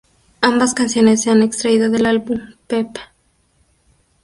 [0.41, 2.95] Ambas canciones se han extraído del álbum"Peep".